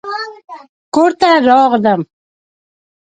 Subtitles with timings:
[0.93, 2.01] کور ته راغلم